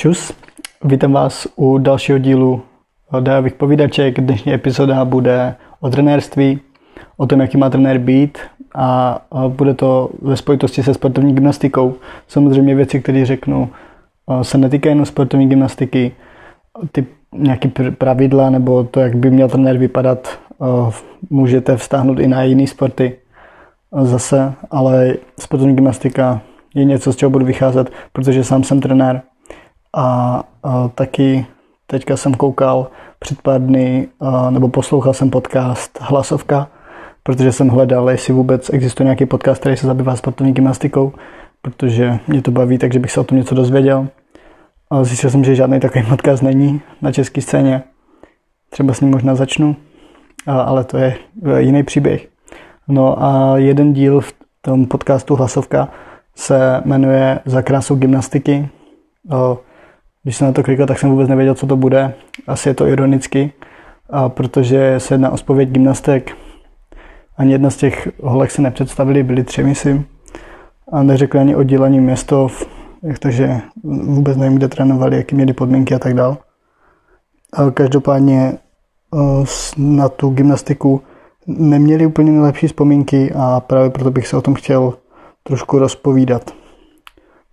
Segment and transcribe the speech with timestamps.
[0.00, 0.32] Čus,
[0.84, 2.62] vítám vás u dalšího dílu
[3.20, 4.20] Dajových povídaček.
[4.20, 6.60] Dnešní epizoda bude o trenérství,
[7.16, 8.38] o tom, jaký má trenér být
[8.74, 11.94] a bude to ve spojitosti se sportovní gymnastikou.
[12.28, 13.70] Samozřejmě věci, které řeknu,
[14.42, 16.12] se netýkají jenom sportovní gymnastiky,
[16.92, 20.38] ty nějaké pravidla nebo to, jak by měl trenér vypadat,
[21.30, 23.16] můžete vztáhnout i na jiné sporty
[24.02, 26.40] zase, ale sportovní gymnastika
[26.74, 29.22] je něco, z čeho budu vycházet, protože sám jsem trenér
[29.96, 31.46] a, a taky
[31.86, 36.68] teďka jsem koukal před pár dny, a, nebo poslouchal jsem podcast Hlasovka,
[37.22, 41.12] protože jsem hledal, jestli vůbec existuje nějaký podcast, který se zabývá sportovní gymnastikou,
[41.62, 44.08] protože mě to baví, takže bych se o tom něco dozvěděl.
[44.90, 47.82] A zjistil jsem, že žádný takový podcast není na české scéně.
[48.70, 49.76] Třeba s ním možná začnu,
[50.46, 51.16] a, ale to je
[51.58, 52.28] jiný příběh.
[52.88, 55.88] No a jeden díl v tom podcastu Hlasovka
[56.34, 58.68] se jmenuje Za krásou gymnastiky.
[60.22, 62.14] Když jsem na to klikl, tak jsem vůbec nevěděl, co to bude.
[62.46, 63.52] Asi je to ironicky,
[64.28, 66.36] protože se jedná o spověď gymnastek.
[67.36, 70.06] Ani jedna z těch holek se nepředstavili, byly tři, myslím.
[70.92, 72.48] A neřekli ani oddělení město,
[73.20, 76.38] takže vůbec nevím, kde trénovali, jaký měli podmínky a tak dál.
[77.74, 78.58] Každopádně
[79.76, 81.00] na tu gymnastiku
[81.46, 84.94] neměli úplně nejlepší vzpomínky a právě proto bych se o tom chtěl
[85.42, 86.50] trošku rozpovídat.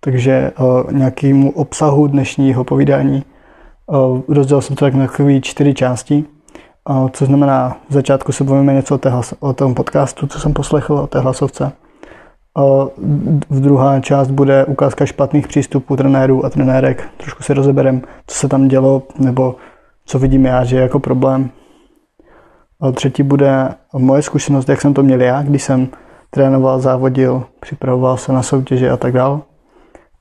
[0.06, 3.24] Takže uh, nějakému obsahu dnešního povídání
[3.86, 6.24] uh, rozdělil jsem to tak na takové čtyři části,
[6.90, 10.40] uh, co znamená, v začátku se povíme něco o, té hlas, o tom podcastu, co
[10.40, 11.72] jsem poslechl, o té hlasovce.
[13.50, 17.08] V druhá část bude ukázka špatných přístupů trenérů a trenérek.
[17.16, 19.56] Trošku si rozeberem, co se tam dělo, nebo
[20.04, 21.50] co vidím já, že je jako problém.
[22.80, 23.68] A třetí bude
[23.98, 25.88] moje zkušenost, jak jsem to měl já, když jsem
[26.30, 29.40] trénoval, závodil, připravoval se na soutěže a tak dále.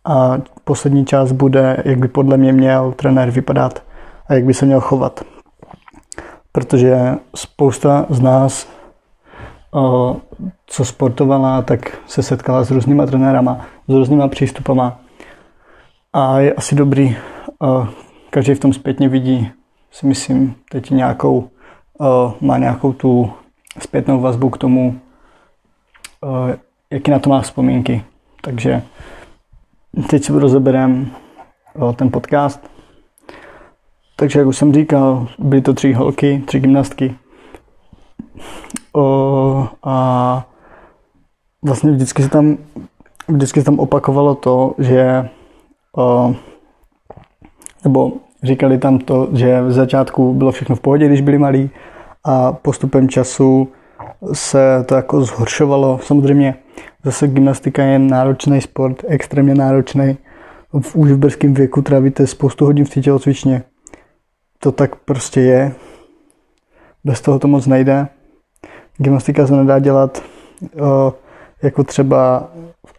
[0.05, 3.83] A poslední část bude, jak by podle mě měl trenér vypadat
[4.27, 5.23] a jak by se měl chovat.
[6.51, 6.97] Protože
[7.35, 8.67] spousta z nás,
[10.65, 14.99] co sportovala, tak se setkala s různýma trenérama, s různýma přístupama.
[16.13, 17.17] A je asi dobrý,
[18.29, 19.51] každý v tom zpětně vidí,
[19.91, 21.49] si myslím, teď nějakou,
[22.41, 23.33] má nějakou tu
[23.79, 24.99] zpětnou vazbu k tomu,
[26.91, 28.03] jaký na to má vzpomínky.
[28.41, 28.81] Takže
[30.09, 31.11] teď si rozeberem
[31.95, 32.71] ten podcast.
[34.15, 37.15] Takže, jak už jsem říkal, byly to tři holky, tři gymnastky.
[38.95, 40.47] O, a
[41.65, 42.57] vlastně vždycky se tam,
[43.27, 45.29] vždycky se tam opakovalo to, že
[45.97, 46.35] o,
[47.83, 48.11] nebo
[48.43, 51.69] říkali tam to, že v začátku bylo všechno v pohodě, když byli malí
[52.23, 53.67] a postupem času
[54.33, 55.99] se to jako zhoršovalo.
[56.03, 56.55] Samozřejmě
[57.03, 60.17] zase gymnastika je náročný sport, extrémně náročný.
[60.81, 63.63] V už v brzkém věku trávíte spoustu hodin v té tělocvičně.
[64.59, 65.71] To tak prostě je.
[67.03, 68.07] Bez toho to moc nejde.
[68.97, 70.23] Gymnastika se nedá dělat
[71.63, 72.49] jako třeba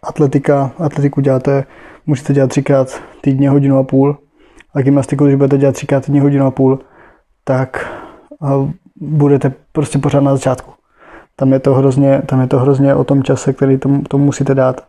[0.03, 0.71] atletika.
[0.77, 1.63] Atletiku děláte,
[2.05, 4.17] můžete dělat třikrát týdně hodinu a půl.
[4.73, 6.79] A gymnastiku, když budete dělat třikrát týdně hodinu a půl,
[7.43, 7.93] tak
[8.95, 10.71] budete prostě pořád na začátku.
[11.39, 14.55] Tam je to hrozně, tam je to hrozně o tom čase, který tomu, tomu musíte
[14.55, 14.81] dát.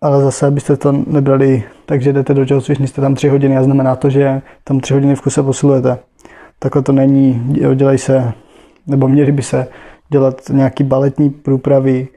[0.00, 3.96] Ale zase, abyste to nebrali takže jdete do tělocvičny, jste tam tři hodiny a znamená
[3.96, 5.98] to, že tam tři hodiny v kuse posilujete.
[6.58, 8.32] Takhle to není, dělají se,
[8.86, 9.66] nebo měli by se
[10.08, 12.08] dělat nějaký baletní průpravy,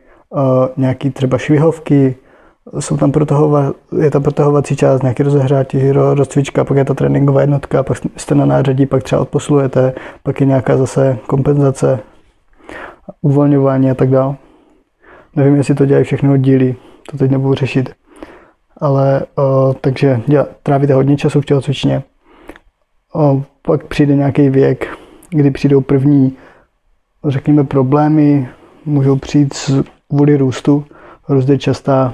[0.78, 2.16] nějaký třeba švihovky,
[2.80, 7.84] jsou tam protahova, je tam protahovací část, nějaký rozehrátí, rozcvička, pak je ta tréninková jednotka,
[7.84, 12.00] pak jste na nářadí, pak třeba odposlujete, pak je nějaká zase kompenzace,
[13.22, 14.36] uvolňování a tak dále.
[15.36, 16.76] Nevím, jestli to dělají všechny oddíly,
[17.12, 17.94] to teď nebudu řešit.
[18.78, 22.04] Ale o, takže děla, trávíte hodně času v tělocvičně.
[23.14, 24.98] O, pak přijde nějaký věk,
[25.30, 26.38] kdy přijdou první,
[27.28, 28.50] řekněme, problémy,
[28.86, 30.86] můžou přijít z, kvůli růstu.
[31.30, 32.14] Růst častá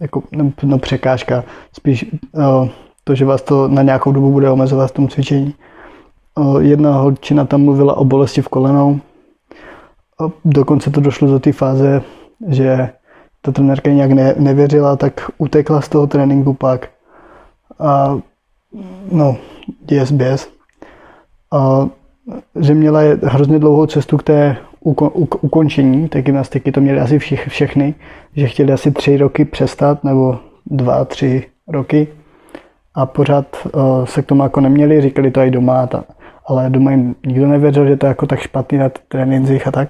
[0.00, 2.06] jako, no, no, překážka, spíš
[2.48, 2.68] o,
[3.04, 5.54] to, že vás to na nějakou dobu bude omezovat v tom cvičení.
[6.60, 9.00] Jedna holčina tam mluvila o bolesti v kolenou,
[10.44, 12.02] dokonce to došlo do té fáze,
[12.48, 12.90] že
[13.42, 16.88] ta trenérka nějak ne, nevěřila, tak utekla z toho tréninku pak.
[17.78, 18.18] A
[19.12, 19.36] no,
[19.82, 20.48] DSBS.
[21.52, 21.88] A
[22.60, 27.18] že měla hrozně dlouhou cestu k té uko, u, ukončení té gymnastiky, to měli asi
[27.18, 27.94] všich, všechny,
[28.36, 32.08] že chtěli asi tři roky přestat, nebo dva, tři roky
[32.94, 36.04] a pořád uh, se k tomu jako neměli, říkali to i doma, ta,
[36.46, 39.88] ale doma jim nikdo nevěřil, že to je jako tak špatný na trénincích a tak.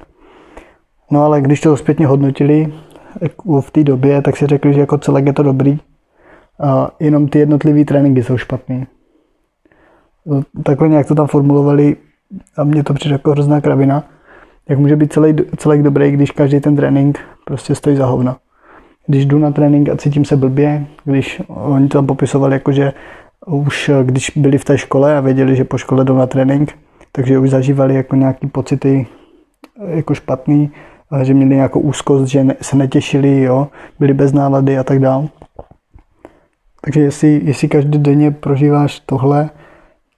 [1.10, 2.72] No ale když to zpětně hodnotili
[3.60, 5.78] v té době, tak si řekli, že jako celek je to dobrý.
[6.60, 8.86] A jenom ty jednotlivé tréninky jsou špatný.
[10.26, 11.96] No, takhle nějak to tam formulovali
[12.56, 14.04] a mně to přišlo jako hrozná kravina.
[14.68, 18.36] Jak může být celý, celý dobrý, když každý ten trénink prostě stojí za hovno.
[19.06, 22.92] Když jdu na trénink a cítím se blbě, když oni to tam popisovali jako, že
[23.46, 26.78] už když byli v té škole a věděli, že po škole jdou na trénink,
[27.12, 29.06] takže už zažívali jako nějaký pocity
[29.88, 30.70] jako špatný,
[31.22, 33.68] že měli nějakou úzkost, že se netěšili, jo,
[33.98, 35.28] byli bez návady a tak dále.
[36.84, 39.50] Takže jestli, jestli každý denně prožíváš tohle,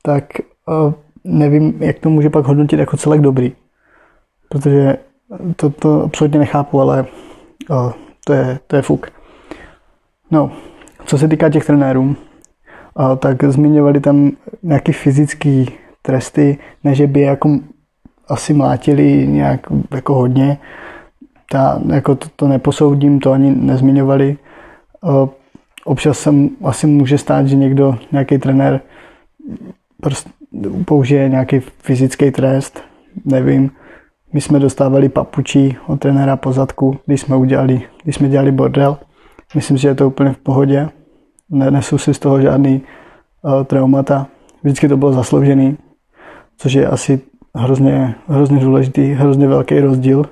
[0.02, 0.24] tak
[0.66, 0.92] uh,
[1.24, 3.52] nevím, jak to může pak hodnotit jako celek dobrý.
[4.48, 4.96] Protože
[5.56, 7.06] to, to absolutně nechápu, ale
[7.70, 7.92] uh,
[8.24, 9.12] to, je, to je fuk.
[10.30, 10.50] No,
[11.04, 14.30] co se týká těch trenérů, uh, tak zmiňovali tam
[14.62, 15.64] nějaké fyzické
[16.02, 17.58] tresty, ne že by jako
[18.28, 19.60] asi mlátili nějak
[19.94, 20.58] jako hodně,
[21.52, 24.36] ta, jako to, to neposoudím, to ani nezmiňovali.
[25.84, 26.30] Občas se
[26.64, 28.80] asi může stát, že někdo, nějaký trenér
[30.84, 32.80] použije nějaký fyzický trest,
[33.24, 33.70] nevím.
[34.32, 38.98] My jsme dostávali papučí od trenéra pozadku, když jsme udělali, když jsme dělali bordel.
[39.54, 40.88] Myslím, že je to úplně v pohodě.
[41.50, 42.82] Nenesu si z toho žádný
[43.42, 44.26] uh, traumata.
[44.62, 45.76] Vždycky to bylo zasloužený,
[46.56, 47.20] což je asi
[47.54, 50.24] hrozně, hrozně důležitý, hrozně velký rozdíl.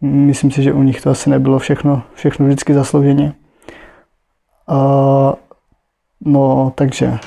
[0.00, 3.34] Myslím si, že u nich to asi nebylo všechno, všechno vždycky zaslouženě.
[4.70, 5.32] Uh,
[6.20, 7.18] no, takže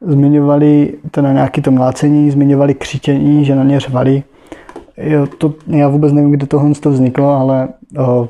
[0.00, 4.22] zmiňovali na nějaké to mlácení, zmiňovali křičení, že na ně řvali.
[4.96, 7.68] Jo, to, já vůbec nevím, kde tohle to vzniklo, ale
[7.98, 8.28] o,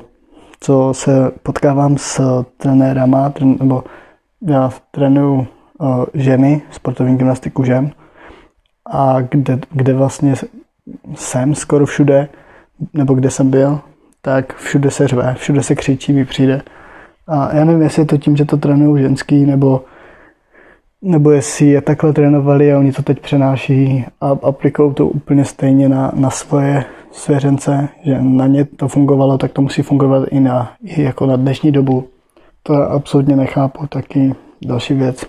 [0.59, 3.83] co se potkávám s trenérama, tren, nebo
[4.41, 5.47] já trénuju
[6.13, 7.91] ženy, sportovní gymnastiku žen,
[8.91, 10.33] a kde, kde vlastně
[11.15, 12.27] jsem skoro všude,
[12.93, 13.79] nebo kde jsem byl,
[14.21, 16.61] tak všude se řve, všude se křičí, mi přijde.
[17.27, 19.83] A já nevím, jestli je to tím, že to trénují ženský, nebo,
[21.01, 25.89] nebo jestli je takhle trénovali a oni to teď přenáší a aplikují to úplně stejně
[25.89, 30.71] na, na svoje svěřence, že na ně to fungovalo, tak to musí fungovat i, na,
[30.83, 32.07] i jako na dnešní dobu.
[32.63, 34.35] To já absolutně nechápu, taky
[34.65, 35.25] další věc.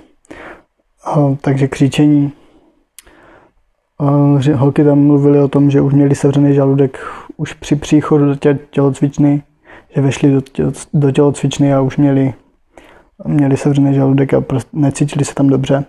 [1.04, 2.32] A, takže křičení.
[3.98, 6.98] A, že holky tam mluvily o tom, že už měli sevřený žaludek
[7.36, 9.42] už při příchodu do tě, tělocvičny,
[9.94, 12.34] že vešli do, tělo, do tělocvičny a už měli,
[13.26, 15.84] měli sevřený žaludek a prostě necítili se tam dobře.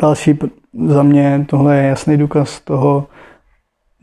[0.00, 0.38] Další
[0.86, 3.06] za mě tohle je jasný důkaz toho,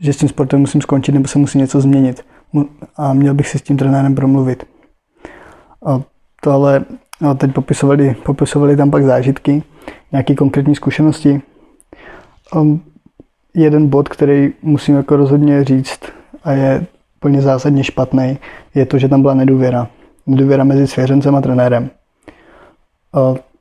[0.00, 2.24] že s tím sportem musím skončit nebo se musí něco změnit.
[2.96, 4.64] A měl bych si s tím trenérem promluvit.
[5.86, 6.00] A
[6.42, 6.84] tohle
[7.20, 9.62] no, teď popisovali, popisovali tam pak zážitky,
[10.12, 11.42] nějaké konkrétní zkušenosti.
[12.56, 12.80] Um,
[13.54, 16.00] jeden bod, který musím jako rozhodně říct
[16.44, 16.86] a je
[17.16, 18.38] úplně zásadně špatný,
[18.74, 19.88] je to, že tam byla nedůvěra.
[20.26, 21.90] Nedůvěra mezi svěřencem a trenérem.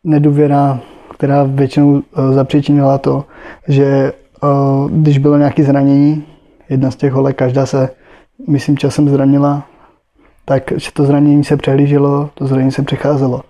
[0.04, 0.80] Nedůvěra,
[1.14, 3.26] která většinou e, zapříčinila to,
[3.68, 4.14] že e,
[4.90, 6.24] když bylo nějaké zranění,
[6.70, 7.90] jedna z těch holek, každá se,
[8.48, 9.68] myslím, časem zranila,
[10.46, 13.42] tak že to zranění se přehlíželo, to zranění se přecházelo.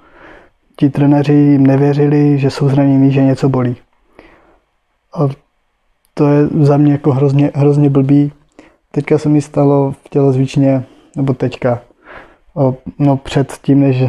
[0.76, 3.76] Ti trenéři jim nevěřili, že jsou zranění, že něco bolí.
[5.14, 5.28] A
[6.14, 8.32] to je za mě jako hrozně, hrozně blbý,
[8.92, 10.84] Teďka se mi stalo v tělozvičně,
[11.16, 11.82] nebo teďka,
[12.56, 14.04] o, no před tím, než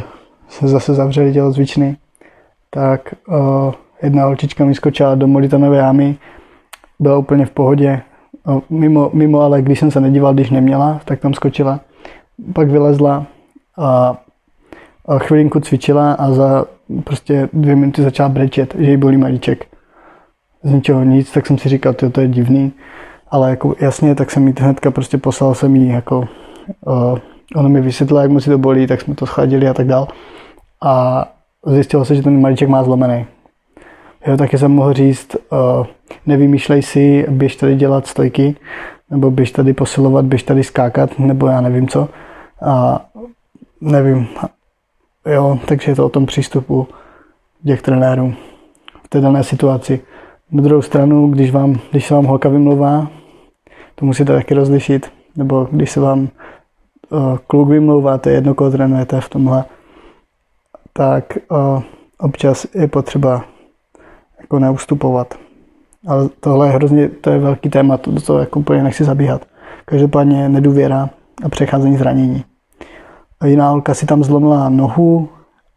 [0.48, 1.96] se zase zavřeli tělozvičny,
[2.70, 6.16] tak o, jedna holčička mi skočila do molitonové jámy,
[6.98, 8.02] byla úplně v pohodě,
[8.46, 11.80] o, mimo, mimo, ale když jsem se nedíval, když neměla, tak tam skočila.
[12.52, 13.26] Pak vylezla
[13.78, 14.18] a,
[15.08, 16.64] a chvilinku cvičila a za
[17.04, 19.66] prostě dvě minuty začala brečet, že jí bolí malíček.
[20.62, 22.72] Z ničeho nic, tak jsem si říkal, to je divný
[23.30, 26.18] ale jako jasně, tak jsem jí hnedka prostě poslal jsem jí jako,
[26.86, 27.18] uh,
[27.56, 30.08] ono mi vysvětlilo, jak moc si to bolí, tak jsme to schladili a tak dál.
[30.82, 31.24] A
[31.66, 33.26] zjistilo se, že ten malíček má zlomený.
[34.26, 35.86] Jo, taky jsem mohl říct, uh,
[36.26, 38.56] nevymýšlej si, běž tady dělat stojky,
[39.10, 42.08] nebo běž tady posilovat, běž tady skákat, nebo já nevím co.
[42.62, 43.04] A
[43.80, 44.26] nevím.
[45.26, 46.88] Jo, takže je to o tom přístupu
[47.66, 48.34] těch trenérů
[49.04, 50.00] v té dané situaci.
[50.52, 53.10] Na druhou stranu, když, vám, když se vám holka vymlouvá,
[53.94, 56.28] to musíte taky rozlišit, nebo když se vám
[57.10, 59.64] uh, kluk vymlouvá, to je jedno, koho trénujete v tomhle,
[60.92, 61.82] tak uh,
[62.18, 63.44] občas je potřeba
[64.40, 65.34] jako neustupovat.
[66.06, 69.46] Ale tohle je hrozně, to je velký téma, to, to jako úplně nechci zabíhat.
[69.84, 71.10] Každopádně nedůvěra
[71.44, 72.44] a přecházení zranění.
[73.40, 75.28] A jiná holka si tam zlomila nohu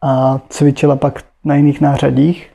[0.02, 2.53] a cvičila pak na jiných nářadích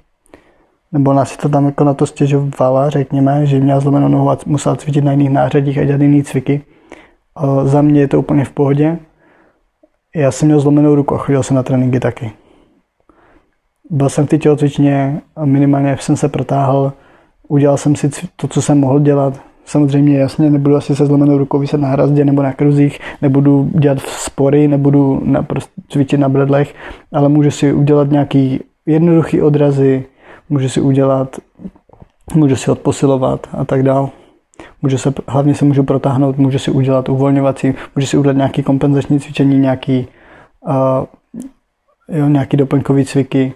[0.92, 4.38] nebo ona si to tam jako na to stěžovala, řekněme, že měla zlomenou nohu a
[4.46, 6.62] musela cvičit na jiných nářadích a dělat jiný cviky.
[7.34, 8.98] O, za mě je to úplně v pohodě.
[10.16, 12.32] Já jsem měl zlomenou ruku a chodil jsem na tréninky taky.
[13.90, 16.92] byl jsem v té tělocvičně minimálně jsem se protáhl,
[17.48, 19.40] udělal jsem si to, co jsem mohl dělat.
[19.64, 23.98] Samozřejmě jasně nebudu asi se zlomenou rukou vyset na hrazdě nebo na kruzích, nebudu dělat
[24.00, 26.74] spory, nebudu na, prostě cvičit na bredlech,
[27.12, 30.04] ale můžu si udělat nějaký jednoduchý odrazy,
[30.48, 31.36] můžu si udělat,
[32.34, 34.10] můžu si odposilovat a tak dál.
[34.82, 39.20] Můžu se, hlavně se můžu protáhnout, můžu si udělat uvolňovací, můžu si udělat nějaký kompenzační
[39.20, 40.08] cvičení, nějaký,
[40.66, 41.06] uh,
[42.08, 43.52] jo, nějaký doplňkový cviky.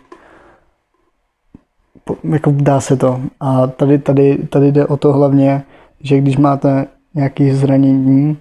[2.05, 3.21] Po, jako dá se to.
[3.41, 5.63] A tady, tady, tady jde o to hlavně,
[6.01, 8.39] že když máte nějaké zranění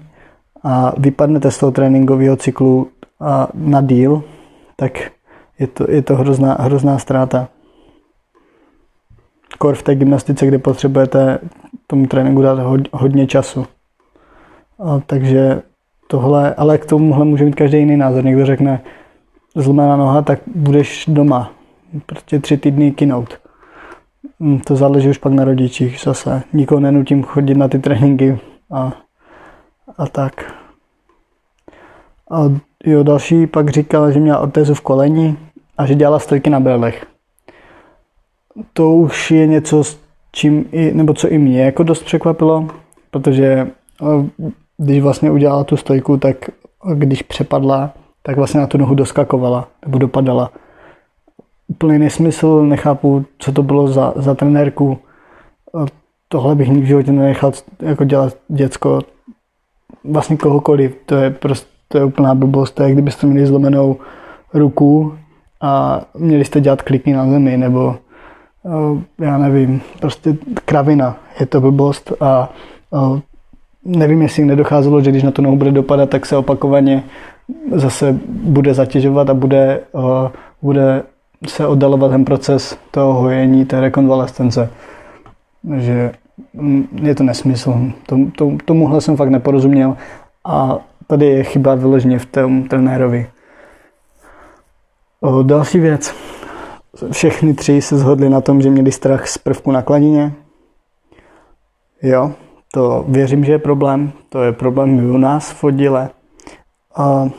[0.64, 2.88] a vypadnete z toho tréninkového cyklu
[3.20, 4.24] a na díl,
[4.76, 5.12] tak
[5.60, 7.48] je to, je to hrozná, hrozná ztráta.
[9.62, 11.40] Kor v té gymnastice, kde potřebujete
[11.88, 12.60] tomu tréninku dát
[12.92, 13.66] hodně času.
[14.80, 15.62] A takže
[16.08, 18.26] tohle, ale k tomuhle může mít každý jiný názor.
[18.26, 18.82] Někdo řekne,
[19.56, 21.52] zlomená noha, tak budeš doma.
[22.06, 23.40] Prostě tři týdny kinout.
[24.40, 26.44] Hm, to záleží už pak na rodičích zase.
[26.54, 28.40] Nikoho nenutím chodit na ty tréninky
[28.72, 28.94] a,
[29.98, 30.54] a tak.
[32.32, 32.44] A
[32.86, 35.38] jo, další pak říkal, že měla ortézu v koleni
[35.78, 37.06] a že dělala stojky na belech.
[38.74, 40.00] To už je něco, s
[40.32, 42.68] čím i, nebo co i mě jako dost překvapilo,
[43.12, 43.68] protože
[44.78, 46.50] když vlastně udělala tu stojku, tak
[46.94, 47.94] když přepadla,
[48.24, 50.52] tak vlastně na tu nohu doskakovala nebo dopadala.
[51.68, 54.98] Úplný nesmysl, nechápu, co to bylo za, za trenérku.
[56.28, 59.02] Tohle bych nikdy v životě nenechal jako dělat děcko.
[60.04, 63.98] Vlastně kohokoliv, to je prostě to je úplná blbost, to je kdybyste měli zlomenou
[64.54, 65.14] ruku
[65.62, 67.96] a měli jste dělat kliky na zemi, nebo
[69.20, 72.50] já nevím, prostě kravina, je to blbost a
[73.86, 77.04] nevím, jestli nedocházelo, že když na to nohu bude dopadat, tak se opakovaně
[77.72, 79.80] zase bude zatěžovat a bude,
[80.62, 81.04] bude
[81.48, 84.70] se oddalovat ten proces toho hojení, té rekonvalescence.
[85.78, 86.12] že
[86.54, 87.92] mm, je to nesmysl.
[88.06, 89.98] Tom, tom, tomuhle jsem fakt neporozuměl
[90.46, 90.78] a
[91.08, 93.28] tady je chyba vyloženě v tom trenérovi.
[95.22, 96.16] O, další věc.
[97.12, 100.34] Všechny tři se shodli na tom, že měli strach z prvku na kladině.
[102.02, 102.32] Jo,
[102.74, 104.12] to věřím, že je problém.
[104.30, 106.10] To je problém i u nás v oddíle.
[106.96, 107.30] A,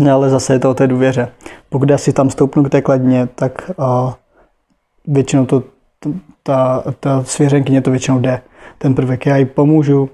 [0.00, 1.32] ne, ale zase je to o té důvěře.
[1.68, 4.16] Pokud já si tam stoupnu k té kladině, tak a,
[5.06, 5.62] většinou to,
[6.42, 8.40] ta, ta svěřenkyně to většinou jde.
[8.78, 10.10] Ten prvek, já jí pomůžu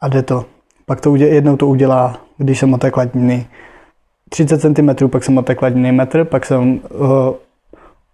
[0.00, 0.44] a jde to.
[0.86, 3.46] Pak to udělá, jednou to udělá, když jsem o té kladiny
[4.28, 7.34] 30 cm, pak jsem o té kladiny metr, pak jsem uh,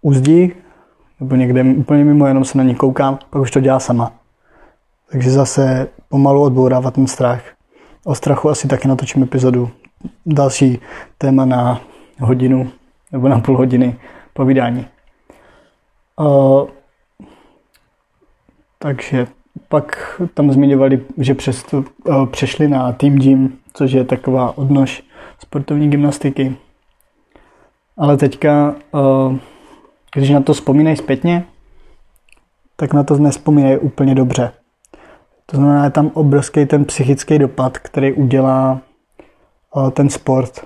[0.01, 0.53] u zdí,
[1.19, 4.11] nebo někde úplně mimo, jenom se na ní koukám, pak už to dělá sama.
[5.11, 7.41] Takže zase pomalu odbourávat ten strach.
[8.05, 9.69] O strachu asi taky natočím epizodu.
[10.25, 10.79] Další
[11.17, 11.81] téma na
[12.19, 12.71] hodinu
[13.11, 13.99] nebo na půl hodiny
[14.33, 14.87] povídání.
[16.19, 16.67] Uh,
[18.79, 19.27] takže
[19.69, 21.83] pak tam zmiňovali, že přes uh,
[22.25, 25.03] přešli na Team Gym, což je taková odnož
[25.39, 26.55] sportovní gymnastiky.
[27.97, 29.37] Ale teďka uh,
[30.15, 31.45] když na to vzpomínají zpětně,
[32.75, 34.51] tak na to nespomínají úplně dobře.
[35.45, 38.81] To znamená, je tam obrovský ten psychický dopad, který udělá
[39.77, 40.65] eh, ten sport.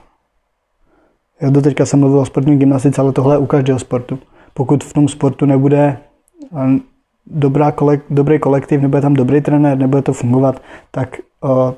[1.42, 4.20] Já do teďka jsem mluvil o sportní gymnastice, ale tohle je u každého sportu.
[4.54, 5.98] Pokud v tom sportu nebude
[6.56, 6.80] eh,
[7.26, 11.72] dobrá kolek, dobrý kolektiv, nebude tam dobrý trenér, nebude to fungovat, tak uh,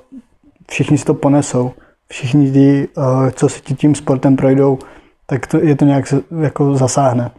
[0.69, 1.71] všichni si to ponesou.
[2.07, 2.87] Všichni ti,
[3.31, 4.79] co si tím sportem projdou,
[5.25, 7.31] tak to, je to nějak jako zasáhne.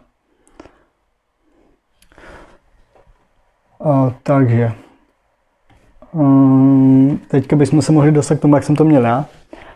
[4.23, 4.71] Takže
[6.11, 9.25] um, teďka bychom se mohli dostat k tomu, jak jsem to měl já.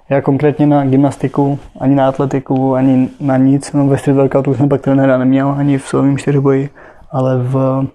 [0.10, 3.74] Já konkrétně na gymnastiku, ani na atletiku, ani na nic.
[3.74, 6.70] No, ve street workoutu jsem pak trenéra neměl, ani v silovém čtyřboji,
[7.12, 7.86] ale v,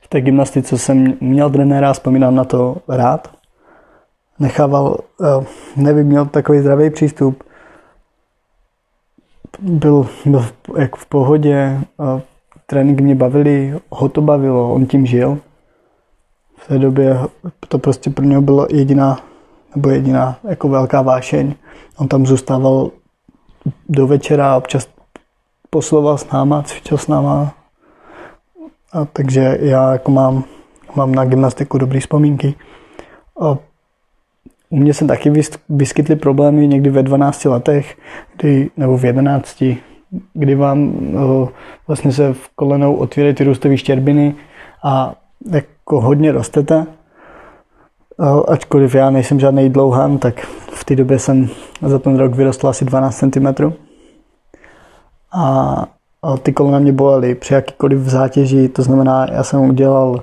[0.00, 3.30] v té gymnastice jsem měl trenéra, vzpomínám na to rád.
[4.38, 5.44] Nechával, uh,
[5.76, 7.44] nevím, měl takový zdravý přístup.
[9.60, 10.46] Byl, byl
[10.78, 12.20] jak v pohodě, uh,
[12.66, 15.38] tréninky mě bavily, ho to bavilo, on tím žil.
[16.56, 17.18] V té době
[17.68, 19.18] to prostě pro něho bylo jediná,
[19.74, 21.54] nebo jediná jako velká vášeň.
[21.96, 22.90] On tam zůstával
[23.88, 24.88] do večera, občas
[25.70, 27.54] posloval s náma, cvičil s náma.
[28.92, 30.44] A takže já jako mám,
[30.94, 32.54] mám na gymnastiku dobré vzpomínky.
[33.40, 33.58] A
[34.70, 35.32] u mě se taky
[35.68, 37.96] vyskytly problémy někdy ve 12 letech,
[38.36, 39.64] kdy, nebo v 11,
[40.32, 41.48] kdy vám uh,
[41.86, 44.34] vlastně se v kolenou otvírají ty růstové štěrbiny
[44.84, 45.14] a
[45.50, 46.86] jako hodně rostete.
[48.16, 51.48] Uh, ačkoliv já nejsem žádný dlouhán, tak v té době jsem
[51.82, 53.72] za ten rok vyrostl asi 12 cm.
[55.32, 55.86] a,
[56.42, 60.22] ty kolena mě bolely při jakýkoliv zátěži, to znamená, já jsem udělal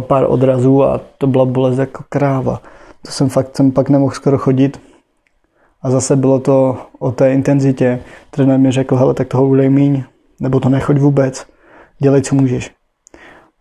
[0.00, 2.60] pár odrazů a to byla bolest jako kráva.
[3.02, 4.80] To jsem fakt jsem pak nemohl skoro chodit.
[5.84, 8.00] A zase bylo to o té intenzitě.
[8.30, 10.04] Trenér mi řekl, hele, tak toho ulej míň,
[10.40, 11.46] nebo to nechoď vůbec,
[11.98, 12.74] dělej, co můžeš.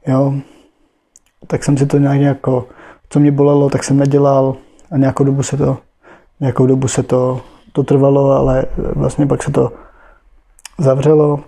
[0.07, 0.33] Jo,
[1.47, 2.67] tak jsem si to nějak jako,
[3.09, 4.55] co mě bolelo, tak jsem nedělal
[4.91, 5.77] a nějakou dobu se to,
[6.39, 9.71] nějakou dobu se to, to trvalo, ale vlastně pak se to
[10.79, 11.39] zavřelo,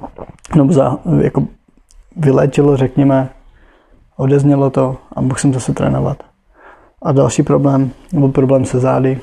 [0.55, 1.47] nebo za, jako
[2.17, 3.29] vyléčilo, řekněme,
[4.17, 6.23] odeznělo to a mohl jsem zase trénovat.
[7.01, 9.19] A další problém, byl problém se zády.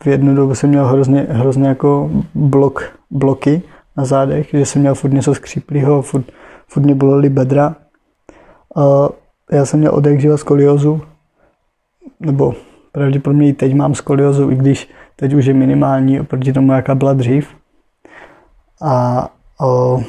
[0.00, 3.62] A v jednu dobu jsem měl hrozně, hrozně jako blok, bloky
[3.96, 6.24] na zádech, že jsem měl furt něco skříplýho, furt,
[6.68, 7.76] furt mě bolely bedra.
[8.76, 9.08] A
[9.52, 11.02] já jsem měl odek živa skoliozu,
[12.20, 12.54] nebo
[12.92, 17.12] pravděpodobně i teď mám skoliozu, i když teď už je minimální oproti tomu, jaká byla
[17.12, 17.48] dřív.
[18.82, 19.28] A
[19.60, 20.02] o,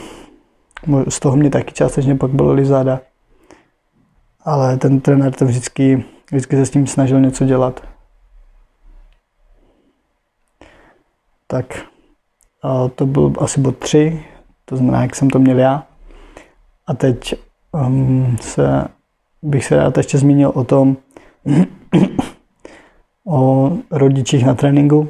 [1.09, 2.99] z toho mě taky částečně pak bolely záda
[4.45, 7.83] ale ten trenér to vždycky, vždycky se s tím snažil něco dělat.
[11.51, 11.65] Tak
[12.95, 14.23] to byl asi bod 3,
[14.65, 15.87] to znamená, jak jsem to měl já.
[16.87, 17.35] A teď
[17.71, 18.87] um, se,
[19.41, 20.97] bych se rád ještě zmínil o tom,
[23.27, 25.09] o rodičích na tréninku.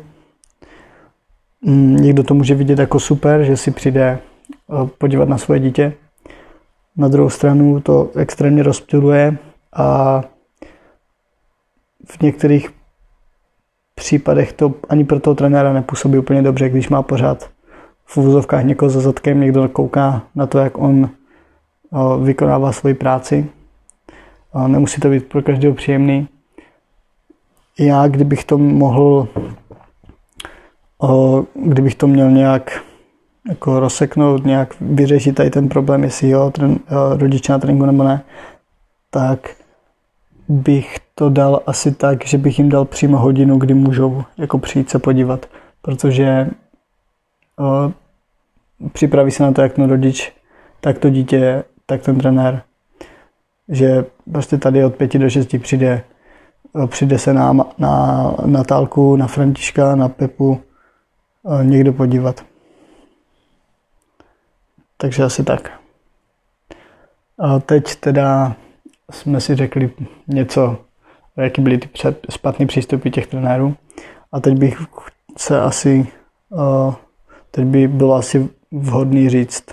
[1.62, 4.20] Mm, někdo to může vidět jako super, že si přijde
[4.98, 5.94] podívat na svoje dítě,
[6.98, 9.38] na druhou stranu to extrémně rozptiluje
[9.74, 10.22] a
[12.06, 12.81] v některých
[13.96, 17.50] případech to ani pro toho trenéra nepůsobí úplně dobře, když má pořád
[18.06, 21.10] v úvozovkách někoho za zadkem, někdo kouká na to, jak on
[22.24, 23.50] vykonává svoji práci.
[24.68, 26.28] Nemusí to být pro každého příjemný.
[27.80, 29.28] Já, kdybych to mohl,
[31.54, 32.84] kdybych to měl nějak
[33.50, 38.04] jako rozseknout, nějak vyřešit tady ten problém, jestli jo, ten, jo, rodiče na tréninku nebo
[38.04, 38.24] ne,
[39.10, 39.56] tak
[40.52, 44.90] bych to dal asi tak, že bych jim dal přímo hodinu, kdy můžou jako přijít
[44.90, 45.46] se podívat,
[45.82, 46.50] protože
[47.60, 47.92] o,
[48.94, 50.34] připraví se na to jak ten rodič,
[50.82, 52.62] tak to dítě, tak ten trenér,
[53.70, 56.04] že prostě tady od pěti do šesti přijde,
[56.88, 60.62] přijde se na, na Natálku, na Františka, na Pepu
[61.64, 62.46] někdo podívat.
[64.98, 65.72] Takže asi tak.
[67.40, 68.56] A teď teda
[69.12, 69.90] jsme si řekli
[70.28, 70.78] něco,
[71.38, 71.90] jaký byly ty
[72.30, 73.76] špatné přístupy těch trenérů.
[74.32, 74.82] A teď bych
[75.38, 76.08] se asi,
[77.52, 79.66] teď by bylo asi vhodný říct,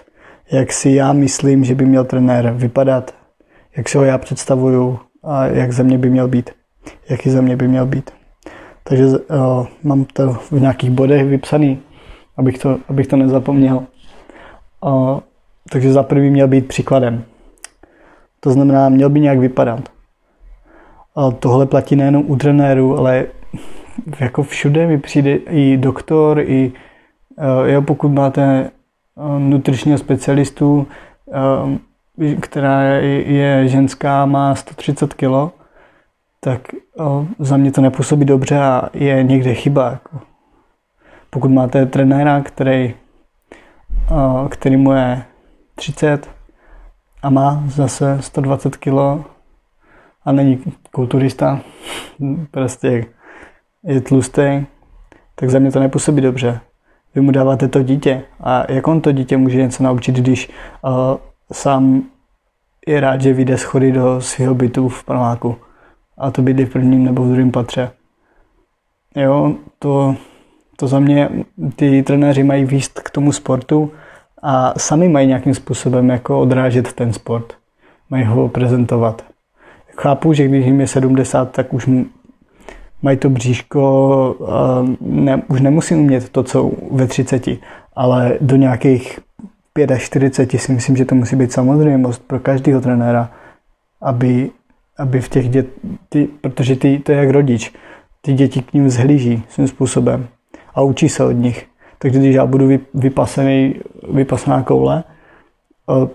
[0.52, 3.14] jak si já myslím, že by měl trenér vypadat,
[3.76, 6.50] jak si ho já představuju a jak ze mě by měl být.
[7.08, 8.10] Jaký ze mě by měl být.
[8.84, 11.80] Takže uh, mám to v nějakých bodech vypsaný,
[12.36, 13.86] abych to, abych to nezapomněl.
[14.84, 15.20] Uh,
[15.70, 17.24] takže za prvý měl být příkladem.
[18.40, 19.80] To znamená, měl by nějak vypadat.
[21.16, 23.26] A tohle platí nejenom u trenérů, ale
[24.20, 26.72] jako všude mi přijde i doktor, i
[27.36, 28.70] uh, jo, pokud máte
[29.14, 30.86] uh, nutričního specialistu,
[31.26, 35.54] uh, která je, je ženská, má 130 kg,
[36.40, 36.60] tak
[37.38, 39.90] za mě to nepůsobí dobře a je někde chyba.
[39.90, 40.20] Jako.
[41.30, 42.94] Pokud máte trenéra, který,
[44.48, 45.22] který mu je
[45.74, 46.37] 30
[47.22, 49.24] a má zase 120 kg
[50.24, 51.60] a není kulturista,
[52.50, 53.06] prostě
[53.84, 54.66] je tlustý,
[55.34, 56.60] tak za mě to nepůsobí dobře.
[57.14, 60.48] Vy mu dáváte to dítě a jak on to dítě může něco naučit, když
[60.82, 60.92] uh,
[61.52, 62.02] sám
[62.86, 65.56] je rád, že vyjde schody do svého bytu v paneláku
[66.18, 67.90] a to bydlí v prvním nebo v druhém patře.
[69.16, 70.16] Jo, to,
[70.76, 71.30] to za mě
[71.76, 73.92] ty trenéři mají výst k tomu sportu
[74.42, 77.52] a sami mají nějakým způsobem jako odrážet ten sport.
[78.10, 79.24] Mají ho prezentovat.
[79.96, 81.88] Chápu, že když jim je 70, tak už
[83.02, 84.36] mají to bříško,
[85.00, 87.48] ne, už nemusí umět to, co ve 30,
[87.96, 89.20] ale do nějakých
[89.98, 93.30] 45 si myslím, že to musí být samozřejmost pro každého trenéra,
[94.02, 94.50] aby,
[94.98, 97.72] aby v těch dětí, protože ty, to je jak rodič,
[98.20, 100.26] ty děti k ním zhlíží svým způsobem
[100.74, 101.66] a učí se od nich.
[101.98, 103.74] Takže když já budu vypasený,
[104.12, 105.04] vypasená koule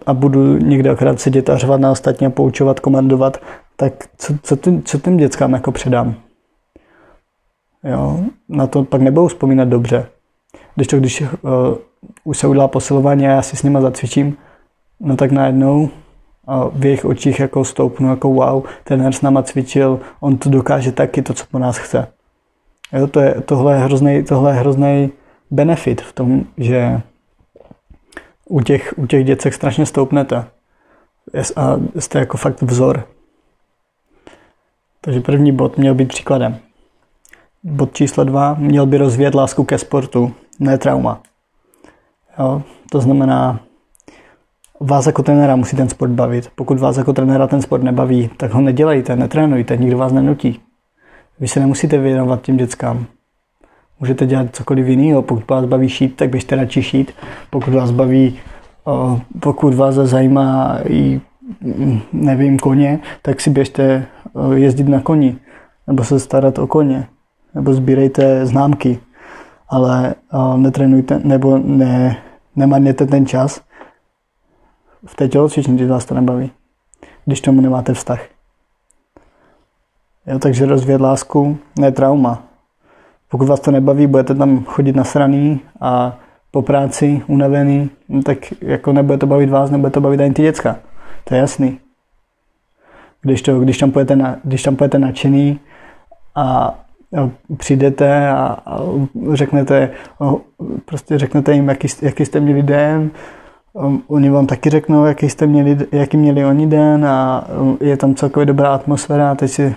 [0.05, 3.37] a budu někde akorát sedět a řvat na ostatně, poučovat, komandovat,
[3.75, 6.15] tak co, co, tím, co tím dětskám jako předám?
[7.83, 8.19] Jo?
[8.49, 10.05] Na to pak nebudou vzpomínat dobře.
[10.75, 11.27] Když to, když uh,
[12.23, 14.37] už se udělá posilování a já si s nima zacvičím,
[14.99, 15.89] no tak najednou
[16.73, 21.21] v jejich očích jako stoupnu jako wow, ten s náma cvičil, on to dokáže taky,
[21.21, 22.07] to, co po nás chce.
[22.93, 25.11] Jo, to je, tohle je hrozný, tohle je hrozný
[25.53, 27.01] benefit v tom, že
[28.45, 30.45] u těch, u těch děcek strašně stoupnete.
[31.55, 33.07] A jste jako fakt vzor.
[35.01, 36.57] Takže první bod měl být příkladem.
[37.63, 41.21] Bod číslo dva měl by rozvíjet lásku ke sportu, ne trauma.
[42.39, 42.61] Jo?
[42.91, 43.59] To znamená,
[44.79, 46.49] vás jako trenéra musí ten sport bavit.
[46.55, 50.61] Pokud vás jako trenéra ten sport nebaví, tak ho nedělejte, netrénujte, nikdo vás nenutí.
[51.39, 53.05] Vy se nemusíte věnovat těm dětskám.
[54.03, 55.21] Můžete dělat cokoliv jiného.
[55.21, 57.11] Pokud vás baví šít, tak běžte radši šít.
[57.49, 58.39] Pokud vás baví,
[59.39, 61.21] pokud vás zajímá i
[62.13, 64.05] nevím, koně, tak si běžte
[64.53, 65.37] jezdit na koni.
[65.87, 67.07] Nebo se starat o koně.
[67.55, 68.99] Nebo sbírejte známky.
[69.69, 70.15] Ale
[70.55, 72.17] netrénujte, nebo ne,
[72.55, 73.61] nemarněte ten čas
[75.05, 76.51] v té tělocvičně, když vás to nebaví.
[77.25, 78.21] Když tomu nemáte vztah.
[80.27, 82.43] Jo, takže rozvíjet lásku, ne trauma.
[83.33, 86.17] Pokud vás to nebaví, budete tam chodit na straný a
[86.51, 90.41] po práci unavený, no tak jako nebude to bavit vás, nebude to bavit ani ty
[90.41, 90.75] děcka.
[91.23, 91.79] To je jasný.
[93.21, 95.59] Když, to, když, tam, pojete na, když tam pojete nadšený
[96.35, 96.45] a,
[97.17, 98.79] a přijdete a, a
[99.33, 99.89] řeknete,
[100.85, 103.11] prostě řeknete jim, jaký, jaký jste měli den,
[103.73, 107.97] um, oni vám taky řeknou, jaký jste měli, jaký měli oni den a um, je
[107.97, 109.75] tam celkově dobrá atmosféra a teď si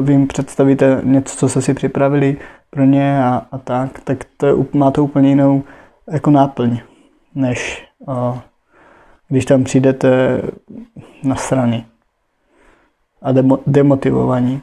[0.00, 2.36] vy jim představíte něco, co se si připravili
[2.70, 5.62] pro ně a, a tak, tak to je, má to úplně jinou
[6.10, 6.78] jako náplň,
[7.34, 8.42] než a,
[9.28, 10.42] když tam přijdete
[11.22, 11.84] na strany
[13.22, 14.62] a demo, demotivovaní.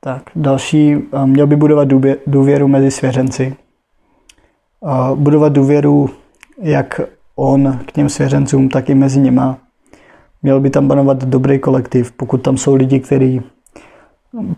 [0.00, 1.88] Tak, další, měl by budovat
[2.26, 3.56] důvěru mezi svěřenci.
[5.14, 6.10] Budovat důvěru
[6.62, 7.00] jak
[7.36, 9.58] on k těm svěřencům, tak i mezi nima.
[10.44, 13.42] Měl by tam panovat dobrý kolektiv, pokud tam jsou lidi, kteří,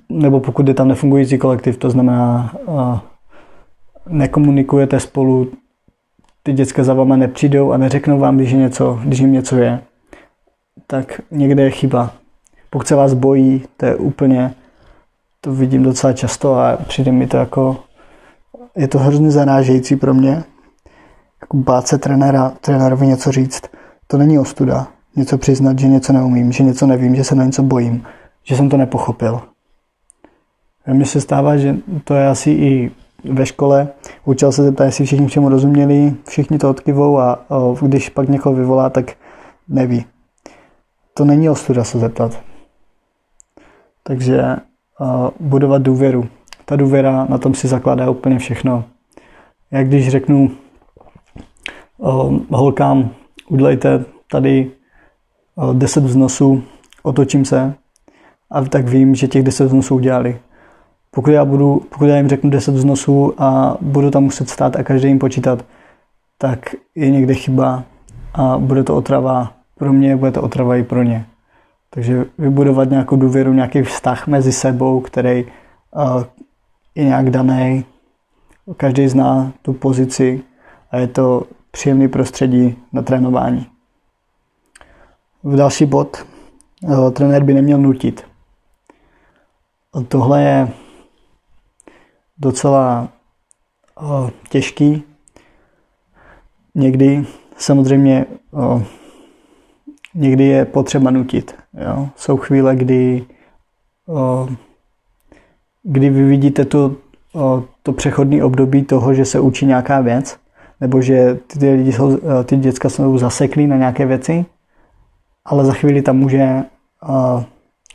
[0.09, 2.55] nebo pokud je tam nefungující kolektiv, to znamená,
[4.09, 5.49] nekomunikujete spolu,
[6.43, 9.81] ty děcka za váma nepřijdou a neřeknou vám, když, je něco, když jim něco je,
[10.87, 12.11] tak někde je chyba.
[12.71, 14.55] Pokud se vás bojí, to je úplně,
[15.41, 17.77] to vidím docela často a přijde mi to jako,
[18.77, 20.45] je to hrozně zarážející pro mě,
[21.41, 23.63] jako bát se trenéra, trenérovi něco říct.
[24.07, 24.96] To není ostuda.
[25.17, 28.05] Něco přiznat, že něco neumím, že něco nevím, že se na něco bojím,
[28.45, 29.41] že jsem to nepochopil.
[30.93, 32.91] Mně se stává, že to je asi i
[33.25, 33.89] ve škole.
[34.25, 37.47] Učil se zeptat, jestli všichni všemu rozuměli, všichni to odkyvou a
[37.83, 39.17] když pak někoho vyvolá, tak
[39.69, 40.05] neví.
[41.15, 42.43] To není ostuda se zeptat.
[44.03, 44.57] Takže
[45.41, 46.29] budovat důvěru.
[46.65, 48.85] Ta důvěra, na tom si zakládá úplně všechno.
[49.71, 50.51] Jak když řeknu
[52.51, 53.11] holkám,
[53.49, 54.71] udělejte tady
[55.73, 56.63] 10 vznosů,
[57.03, 57.75] otočím se
[58.51, 60.39] a tak vím, že těch 10 vznosů udělali.
[61.11, 64.83] Pokud já, budu, pokud já jim řeknu 10 vznosů a budu tam muset stát a
[64.83, 65.65] každý jim počítat,
[66.39, 67.85] tak je někde chyba
[68.35, 71.27] a bude to otrava pro mě, bude to otrava i pro ně.
[71.91, 76.25] Takže vybudovat nějakou důvěru, nějaký vztah mezi sebou, který uh,
[76.95, 77.85] je nějak daný.
[78.77, 80.43] Každý zná tu pozici
[80.91, 83.67] a je to příjemný prostředí na trénování.
[85.47, 86.27] V další bod,
[86.83, 88.25] uh, trenér by neměl nutit.
[90.09, 90.69] Tohle je
[92.39, 93.09] docela
[94.03, 95.03] uh, těžký.
[96.75, 98.83] Někdy samozřejmě uh,
[100.15, 101.55] někdy je potřeba nutit.
[101.87, 102.09] Jo?
[102.17, 103.27] Jsou chvíle, kdy,
[105.83, 106.93] kdy vy vidíte uh,
[107.83, 110.39] to přechodné období toho, že se učí nějaká věc,
[110.81, 114.47] nebo že ty, lidi jsou, ty děcka jsou zaseklí na nějaké věci,
[115.47, 116.63] ale za chvíli tam může,
[117.09, 117.43] uh,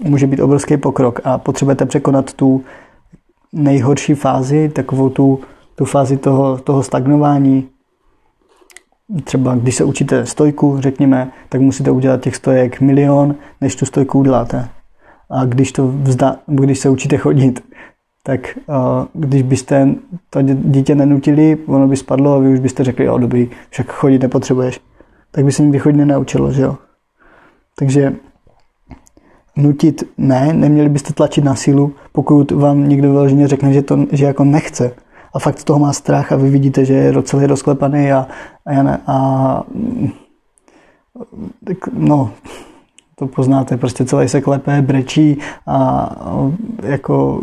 [0.04, 2.64] může být obrovský pokrok a potřebujete překonat tu
[3.54, 5.40] nejhorší fázi, takovou tu,
[5.76, 7.68] tu fázi toho, toho stagnování.
[9.24, 14.20] Třeba když se učíte stojku, řekněme, tak musíte udělat těch stojek milion, než tu stojku
[14.20, 14.70] uděláte.
[15.30, 17.64] A když, to vzda, když se učíte chodit,
[18.24, 18.76] tak uh,
[19.14, 19.96] když byste
[20.30, 24.22] to dítě nenutili, ono by spadlo a vy už byste řekli, jo, dobrý, však chodit
[24.22, 24.80] nepotřebuješ.
[25.32, 26.78] Tak by se nikdy chodit nenaučilo, že jo.
[27.76, 28.16] Takže
[29.56, 34.26] nutit ne, neměli byste tlačit na sílu, pokud vám někdo vyloženě řekne, že, to, že
[34.26, 34.92] jako nechce
[35.34, 38.28] a fakt toho má strach a vy vidíte, že je celý rozklepaný a,
[38.66, 39.64] a, já ne, a
[41.66, 42.32] tak, no,
[43.16, 46.10] to poznáte, prostě celý se klepe, brečí a
[46.84, 47.42] jako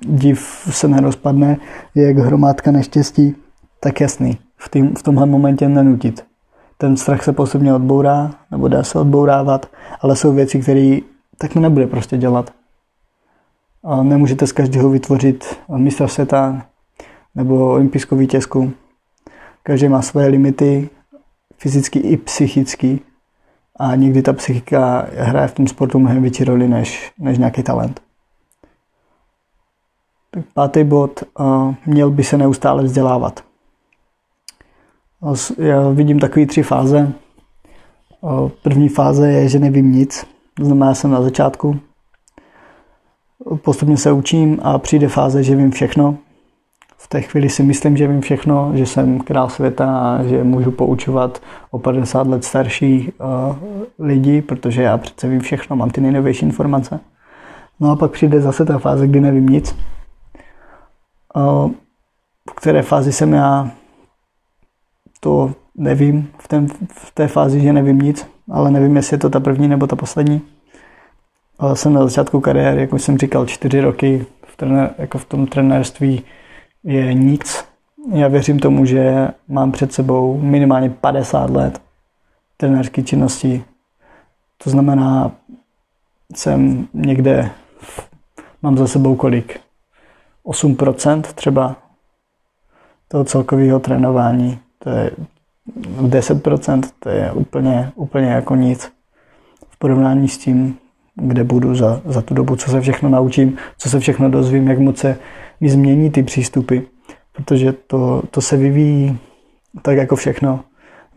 [0.00, 1.56] div se nerozpadne,
[1.94, 3.34] je jak hromádka neštěstí,
[3.80, 6.24] tak jasný, v, tým, v tomhle momentě nenutit.
[6.78, 9.66] Ten strach se postupně odbourá, nebo dá se odbourávat,
[10.00, 10.98] ale jsou věci, které
[11.38, 12.50] tak nebude prostě dělat.
[13.84, 16.66] A nemůžete z každého vytvořit mistra světa
[17.34, 18.72] nebo olympijskou vítězku.
[19.62, 20.90] každý má svoje limity,
[21.58, 23.00] fyzicky i psychicky.
[23.78, 28.02] A někdy ta psychika hraje v tom sportu mnohem větší roli než, než nějaký talent.
[30.30, 31.22] Tak pátý bod,
[31.86, 33.44] měl by se neustále vzdělávat.
[35.58, 37.12] Já vidím takové tři fáze.
[38.62, 40.26] První fáze je, že nevím nic.
[40.54, 41.80] To znamená, jsem na začátku.
[43.62, 46.16] Postupně se učím a přijde fáze, že vím všechno.
[46.96, 50.70] V té chvíli si myslím, že vím všechno, že jsem král světa a že můžu
[50.70, 53.56] poučovat o 50 let starší uh,
[53.98, 57.00] lidi, protože já přece vím všechno, mám ty nejnovější informace.
[57.80, 59.76] No a pak přijde zase ta fáze, kdy nevím nic.
[61.36, 61.70] Uh,
[62.50, 63.70] v které fázi jsem já,
[65.24, 66.30] to nevím.
[66.38, 69.68] V, ten, v té fázi, že nevím nic, ale nevím, jestli je to ta první
[69.68, 70.42] nebo ta poslední.
[71.58, 75.24] Ale jsem na začátku kariéry, jak už jsem říkal, čtyři roky v, trenér, jako v
[75.24, 76.22] tom trenérství
[76.84, 77.64] je nic.
[78.12, 81.80] Já věřím tomu, že mám před sebou minimálně 50 let
[82.56, 83.64] trenérské činnosti.
[84.64, 85.32] To znamená,
[86.34, 87.50] jsem někde,
[88.62, 89.60] mám za sebou kolik?
[90.46, 91.76] 8% třeba
[93.08, 94.58] toho celkového trénování.
[94.84, 95.10] To je
[96.00, 98.92] 10%, to je úplně, úplně jako nic
[99.68, 100.76] v porovnání s tím,
[101.14, 104.78] kde budu za, za tu dobu, co se všechno naučím, co se všechno dozvím, jak
[104.78, 105.16] moc se
[105.60, 106.78] mi změní ty přístupy,
[107.32, 109.18] protože to, to se vyvíjí
[109.82, 110.60] tak jako všechno.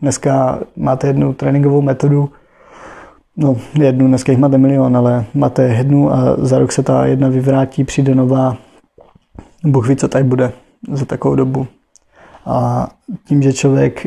[0.02, 2.30] Dneska máte jednu tréninkovou metodu,
[3.36, 7.28] no jednu, dneska jich máte milion, ale máte jednu a za rok se ta jedna
[7.28, 8.56] vyvrátí, přijde nová.
[9.64, 10.52] Bůh ví, co tady bude
[10.92, 11.66] za takovou dobu.
[12.48, 12.88] A
[13.24, 14.06] tím, že člověk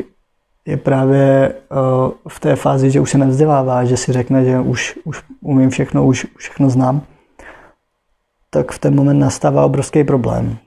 [0.66, 5.00] je právě uh, v té fázi, že už se nevzdělává, že si řekne, že už,
[5.04, 7.02] už umím všechno, už všechno znám,
[8.50, 10.58] tak v ten moment nastává obrovský problém.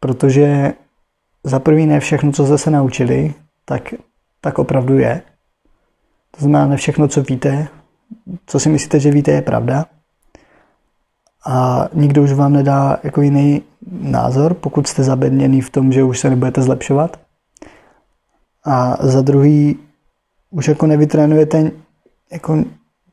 [0.00, 0.72] Protože
[1.44, 3.94] za prvý ne všechno, co jste se naučili, tak,
[4.40, 5.22] tak opravdu je.
[6.30, 7.68] To znamená, ne všechno, co víte,
[8.46, 9.86] co si myslíte, že víte, je pravda.
[11.46, 16.18] A nikdo už vám nedá jako jiný názor, pokud jste zabedněný v tom, že už
[16.18, 17.20] se nebudete zlepšovat.
[18.64, 19.78] A za druhý,
[20.50, 21.70] už jako nevytrénujete
[22.32, 22.64] jako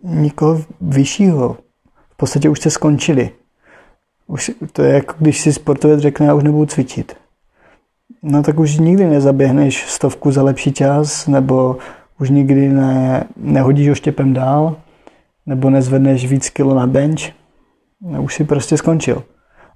[0.03, 1.57] nikoho vyššího.
[2.09, 3.29] V podstatě už jste skončili.
[4.27, 7.17] Už, to je jako když si sportovec řekne, já už nebudu cvičit.
[8.23, 11.77] No tak už nikdy nezaběhneš stovku za lepší čas, nebo
[12.19, 14.77] už nikdy ne, nehodíš oštěpem dál,
[15.45, 17.21] nebo nezvedneš víc kilo na bench.
[18.01, 19.23] No, už si prostě skončil.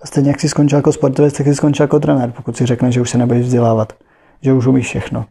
[0.05, 3.01] Stejně jak jsi skončil jako sportovec, tak jsi skončil jako trenér, pokud si řekne, že
[3.01, 3.93] už se nebudeš vzdělávat,
[4.41, 5.25] že už umíš všechno.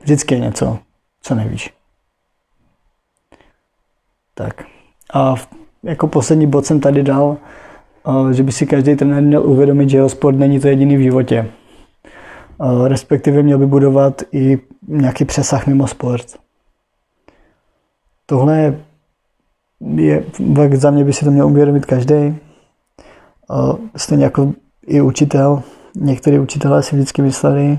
[0.00, 0.78] Vždycky je něco,
[1.22, 1.74] co nevíš.
[4.34, 4.64] Tak.
[5.14, 5.34] A
[5.82, 7.36] jako poslední bod jsem tady dal,
[8.32, 11.50] že by si každý trenér měl uvědomit, že jeho sport není to jediný v životě.
[12.86, 16.26] Respektive měl by budovat i nějaký přesah mimo sport.
[18.26, 18.80] Tohle je,
[19.94, 20.24] je
[20.74, 22.36] za mě by si to měl uvědomit každý.
[23.96, 24.52] Stejně jako
[24.86, 25.62] i učitel.
[25.96, 27.78] Někteří učitelé si vždycky mysleli,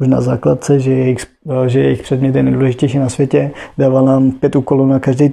[0.00, 1.26] už na základce, že jejich,
[1.66, 3.50] že jejich předmět je nejdůležitější na světě.
[3.78, 5.32] Dával nám pět úkolů na, každý,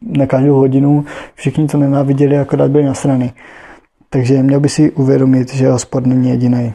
[0.00, 1.04] na každou hodinu.
[1.34, 3.32] Všichni to nenáviděli, akorát byli na strany.
[4.10, 6.74] Takže měl by si uvědomit, že sport není jediný.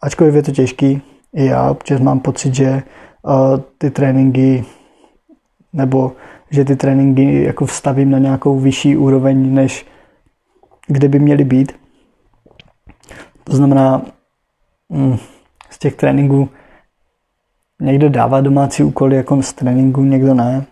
[0.00, 1.02] Ačkoliv je to těžký,
[1.34, 2.82] i já občas mám pocit, že
[3.78, 4.64] ty tréninky
[5.72, 6.12] nebo
[6.50, 9.86] že ty tréninky jako vstavím na nějakou vyšší úroveň, než
[10.86, 11.72] kde by měly být.
[13.44, 14.02] To znamená,
[14.88, 15.16] mm,
[15.70, 16.48] z těch tréninků
[17.80, 20.66] někdo dává domácí úkoly jako z tréninku, někdo ne.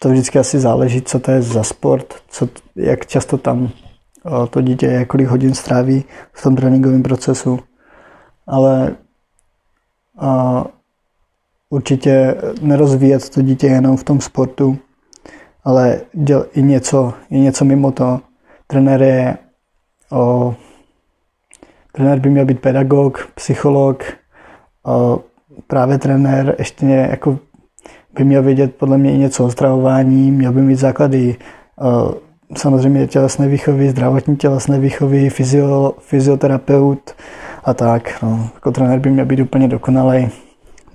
[0.00, 3.70] To vždycky asi záleží, co to je za sport, co, jak často tam
[4.50, 7.58] to dítě, kolik hodin stráví v tom tréninkovém procesu.
[8.46, 8.96] Ale
[10.18, 10.64] a,
[11.70, 14.78] určitě nerozvíjet to dítě jenom v tom sportu,
[15.64, 18.20] ale děl, i něco, i něco mimo to.
[18.66, 19.36] Trenér je
[20.12, 20.54] o,
[21.92, 24.04] trenér by měl být pedagog, psycholog,
[24.84, 25.20] o,
[25.66, 27.38] právě trenér ještě jako
[28.14, 31.36] by měl vědět podle mě i něco o stravování, měl by mít základy
[31.80, 32.14] o,
[32.56, 37.14] samozřejmě tělesné výchovy, zdravotní tělesné výchovy, fyzio, fyzioterapeut
[37.64, 38.22] a tak.
[38.22, 38.50] No.
[38.54, 40.28] Jako trenér by měl být úplně dokonalý.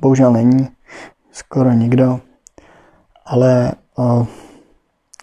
[0.02, 0.68] Bohužel není,
[1.32, 2.20] skoro nikdo.
[3.26, 4.28] Ale o,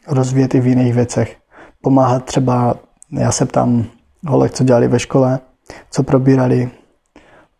[0.09, 1.37] rozvíjet i v jiných věcech.
[1.87, 2.75] Pomáhat třeba,
[3.11, 3.85] já se ptám
[4.29, 5.39] holek, co dělali ve škole,
[5.91, 6.71] co probírali,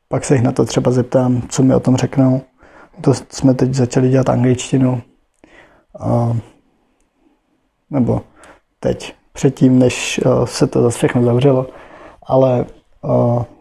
[0.09, 2.41] pak se jich na to třeba zeptám, co mi o tom řeknou.
[3.01, 5.03] To jsme teď začali dělat angličtinu.
[6.01, 6.37] A,
[7.91, 8.21] nebo
[8.81, 11.67] teď, předtím, než se to zase všechno zavřelo.
[12.27, 12.65] Ale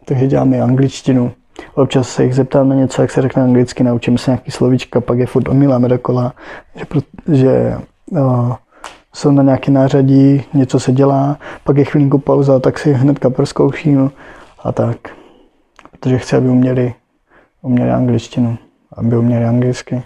[0.05, 1.31] takže dělám i angličtinu.
[1.73, 5.19] Občas se jich zeptám na něco, jak se řekne anglicky, naučím se nějaký slovíčka, pak
[5.19, 6.33] je furt omíláme dokola,
[6.75, 6.85] že,
[7.33, 7.77] že
[8.11, 8.55] uh,
[9.15, 14.11] jsou na nějaké nářadí, něco se dělá, pak je chvilinku pauza, tak si hnedka proskouším
[14.63, 14.97] a tak.
[15.91, 16.93] Protože chci, aby uměli,
[17.61, 18.57] uměli angličtinu,
[18.93, 20.03] aby uměli anglicky.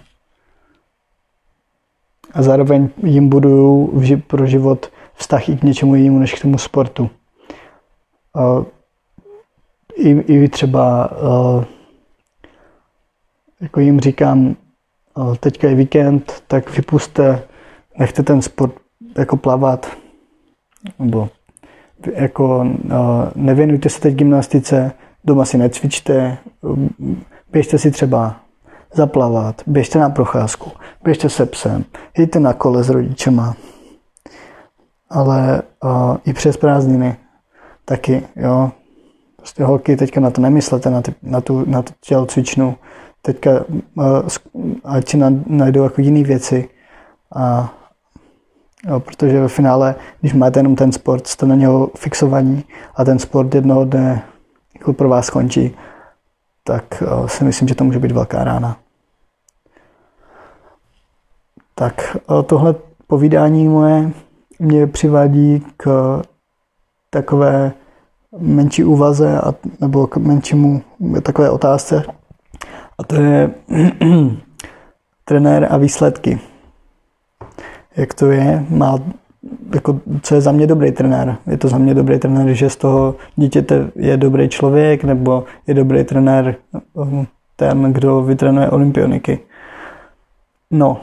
[2.32, 3.92] A zároveň jim budu
[4.26, 7.10] pro život vztah i k něčemu jinému, než k tomu sportu.
[9.96, 11.10] I, i třeba
[13.60, 14.56] jako jim říkám,
[15.40, 17.42] teďka je víkend, tak vypuste,
[17.98, 18.79] nechte ten sport
[19.18, 19.86] jako plavat,
[20.98, 21.28] nebo
[22.14, 22.92] jako uh,
[23.34, 24.92] nevěnujte se teď gymnastice,
[25.24, 26.38] doma si necvičte,
[27.52, 28.36] běžte si třeba
[28.94, 30.70] zaplavat, běžte na procházku,
[31.04, 31.84] běžte se psem,
[32.18, 33.54] jděte na kole s rodičema,
[35.10, 37.16] ale uh, i přes prázdniny
[37.84, 38.70] taky, jo,
[39.40, 42.76] Prostě holky, teďka na to nemyslete, na, ty, na, tu, na tu tělocvičnu.
[43.22, 43.50] Teďka
[43.94, 44.04] uh,
[44.84, 46.68] ať si najdou jako jiné věci.
[47.34, 47.74] A,
[48.88, 52.64] jo, protože ve finále, když máte jenom ten sport, jste na něho fixovaní
[52.96, 54.22] a ten sport jednoho dne
[54.78, 55.76] jako pro vás skončí,
[56.64, 58.76] tak uh, si myslím, že to může být velká rána.
[61.74, 62.74] Tak uh, tohle
[63.06, 64.10] povídání moje
[64.58, 65.86] mě přivádí k
[67.10, 67.72] takové
[68.38, 70.82] menší úvaze a, nebo k menšímu
[71.22, 72.04] takové otázce.
[72.98, 73.50] A to je
[75.24, 76.40] trenér a výsledky.
[78.00, 78.66] Jak to je?
[78.70, 78.98] Má,
[79.74, 81.36] jako, co je za mě dobrý trenér?
[81.46, 85.74] Je to za mě dobrý trenér, že z toho dítěte je dobrý člověk, nebo je
[85.74, 86.54] dobrý trenér
[86.92, 89.40] um, ten, kdo vytrenuje olympioniky?
[90.70, 91.00] No,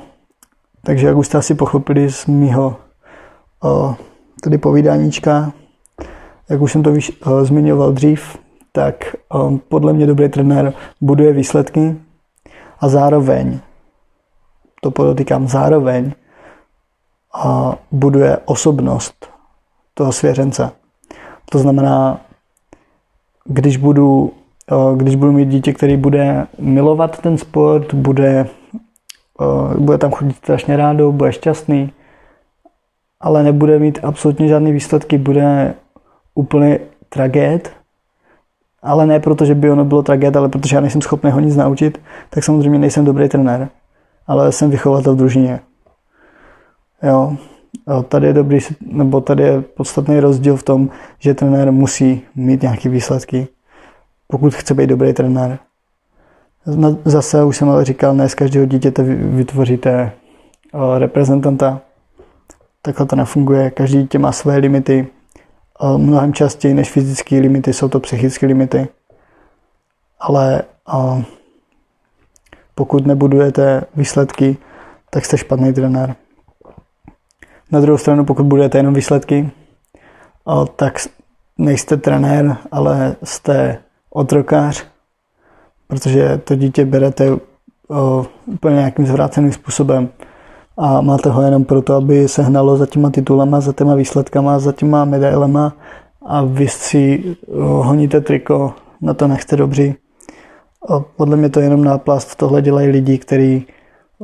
[0.83, 2.75] takže jak už jste asi pochopili z mýho
[3.63, 3.95] o,
[4.43, 5.53] tady povídáníčka,
[6.49, 8.37] jak už jsem to víš, uh, zmiňoval dřív,
[8.71, 11.95] tak um, podle mě dobrý trenér buduje výsledky
[12.79, 13.59] a zároveň,
[14.81, 16.13] to podotýkám, zároveň
[17.91, 19.29] buduje osobnost
[19.93, 20.71] toho svěřence.
[21.51, 22.21] To znamená,
[23.45, 24.33] když budu,
[24.71, 28.47] uh, když budu mít dítě, který bude milovat ten sport, bude,
[29.39, 31.91] uh, bude tam chodit strašně rádo, bude šťastný,
[33.19, 35.73] ale nebude mít absolutně žádné výsledky, bude
[36.35, 37.71] úplně tragéd,
[38.83, 41.55] ale ne proto, že by ono bylo tragéd, ale protože já nejsem schopný ho nic
[41.55, 43.69] naučit, tak samozřejmě nejsem dobrý trenér,
[44.27, 45.59] ale jsem vychovatel v družině.
[47.03, 47.37] Jo,
[48.09, 52.89] tady je dobrý, nebo tady je podstatný rozdíl v tom, že trenér musí mít nějaké
[52.89, 53.47] výsledky,
[54.27, 55.59] pokud chce být dobrý trenér.
[57.05, 60.11] Zase už jsem ale říkal, ne z každého dítěte vytvoříte
[60.97, 61.81] reprezentanta.
[62.81, 63.71] Takhle to nefunguje.
[63.71, 65.07] Každý dítě má své limity,
[65.97, 68.87] mnohem častěji než fyzické limity jsou to psychické limity.
[70.19, 70.63] Ale
[72.75, 74.57] pokud nebudujete výsledky,
[75.09, 76.15] tak jste špatný trenér.
[77.71, 79.49] Na druhou stranu, pokud budujete jenom výsledky,
[80.75, 80.99] tak
[81.57, 83.77] nejste trenér, ale jste
[84.09, 84.85] otrokář,
[85.87, 87.37] protože to dítě berete
[88.45, 90.09] úplně nějakým zvráceným způsobem
[90.77, 94.71] a máte ho jenom proto, aby se hnalo za těma titulama, za těma výsledkama, za
[94.71, 95.73] těma medailema
[96.25, 99.95] a vy si honíte triko, na to nechce dobří.
[100.89, 103.67] A podle mě to je jenom náplast, tohle dělají lidi, kteří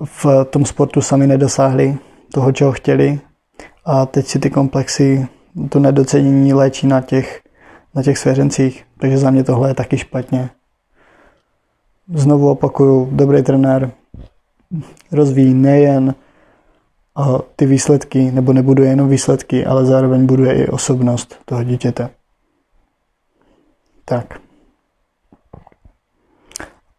[0.06, 1.97] v tom sportu sami nedosáhli
[2.34, 3.19] toho, čeho chtěli
[3.85, 5.27] a teď si ty komplexy,
[5.69, 7.41] to nedocenění léčí na těch,
[7.95, 10.49] na těch svěřencích, takže za mě tohle je taky špatně.
[12.13, 13.91] Znovu opakuju, dobrý trenér
[15.11, 16.15] rozvíjí nejen
[17.55, 22.09] ty výsledky, nebo nebuduje jenom výsledky, ale zároveň buduje i osobnost toho dítěte.
[24.05, 24.39] Tak.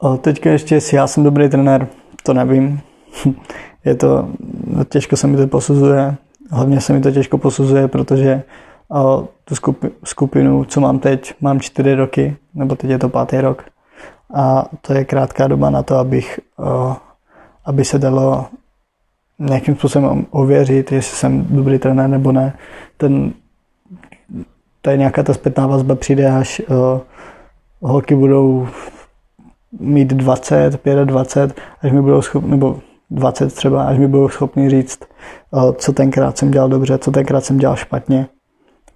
[0.01, 1.89] A teďka ještě, jestli já jsem dobrý trenér,
[2.23, 2.81] to nevím.
[3.85, 4.29] Je to,
[4.67, 6.17] no, těžko se mi to posuzuje.
[6.51, 8.43] Hlavně se mi to těžko posuzuje, protože
[9.45, 9.55] tu
[10.05, 13.65] skupinu, co mám teď, mám čtyři roky, nebo teď je to pátý rok.
[14.35, 16.41] A to je krátká doba na to, abych,
[17.65, 18.47] aby se dalo
[19.39, 22.59] nějakým způsobem ověřit, jestli jsem dobrý trenér nebo ne.
[22.97, 23.33] Ten,
[24.83, 26.63] tady nějaká ta zpětná vazba přijde, až
[27.81, 28.69] holky budou
[29.81, 32.81] mít 20, 25, až mi budou schopni, nebo
[33.15, 35.01] 20 třeba, až mi budou schopni říct,
[35.51, 38.27] uh, co tenkrát jsem dělal dobře, co tenkrát jsem dělal špatně.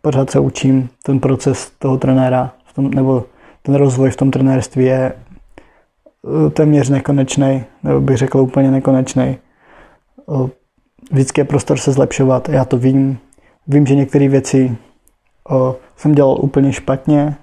[0.03, 3.25] Pořád se učím, ten proces toho trenéra, v tom, nebo
[3.63, 5.13] ten rozvoj v tom trenérství je
[6.23, 9.39] uh, téměř nekonečný, nebo bych řekl úplně nekonečný
[11.11, 12.49] vždycky je prostor se zlepšovat.
[12.49, 13.19] Já to vím.
[13.67, 14.77] Vím, že některé věci
[15.97, 17.37] jsem dělal úplně špatně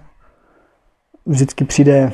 [1.25, 2.11] vždycky přijde,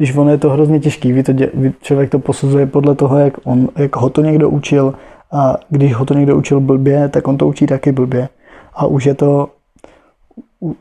[0.00, 3.34] když ono je to hrozně těžký, ví to, ví, člověk to posuzuje podle toho, jak,
[3.44, 4.94] on, jak ho to někdo učil
[5.32, 8.28] a když ho to někdo učil blbě, tak on to učí taky blbě.
[8.74, 9.48] A už je to,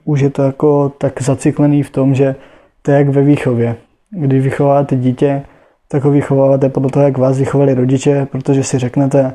[0.05, 2.35] už je to jako tak zaciklený v tom, že
[2.81, 3.75] to je jak ve výchově.
[4.09, 5.43] Když vychováváte dítě,
[5.87, 9.33] tak ho vychováváte podle toho, jak vás vychovali rodiče, protože si řeknete,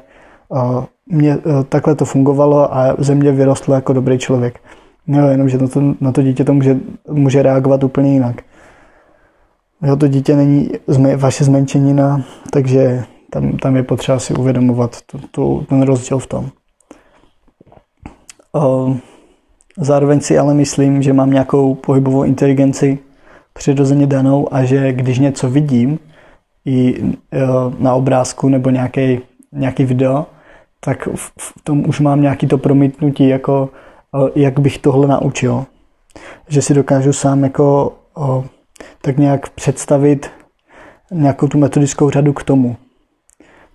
[1.06, 4.60] mě, takhle to fungovalo a ze mě vyrostl jako dobrý člověk.
[5.06, 6.76] No, jenom, že na to, na to dítě to může,
[7.10, 8.36] může reagovat úplně jinak.
[9.84, 10.70] Jo, to dítě není
[11.16, 16.50] vaše zmenšenina, takže tam, tam je potřeba si uvědomovat to, to, ten rozdíl v tom.
[18.52, 18.94] O,
[19.78, 22.98] zároveň si ale myslím, že mám nějakou pohybovou inteligenci
[23.52, 25.98] přirozeně danou a že když něco vidím
[26.64, 27.04] i
[27.78, 29.20] na obrázku nebo nějaký,
[29.52, 30.26] nějaký video,
[30.80, 31.08] tak
[31.38, 33.68] v tom už mám nějaký to promítnutí, jako
[34.34, 35.64] jak bych tohle naučil.
[36.48, 37.92] Že si dokážu sám jako
[39.02, 40.30] tak nějak představit
[41.10, 42.76] nějakou tu metodickou řadu k tomu.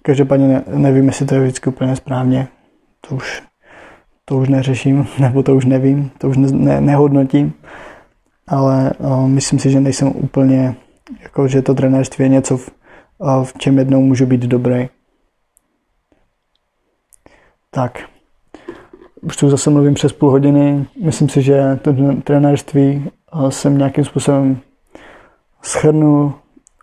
[0.01, 2.47] Každopádně ne, nevím, jestli to je vždycky úplně správně.
[3.07, 3.43] To už,
[4.25, 7.53] to už neřeším, nebo to už nevím, to už ne, ne, nehodnotím.
[8.47, 10.75] Ale o, myslím si, že nejsem úplně,
[11.23, 12.71] jako že to trenérství je něco, v,
[13.17, 14.89] o, v čem jednou můžu být dobrý.
[17.71, 17.99] Tak.
[19.21, 20.85] Už tu zase mluvím přes půl hodiny.
[21.03, 23.09] Myslím si, že to trenérství
[23.49, 24.61] jsem nějakým způsobem
[25.61, 26.33] schrnul.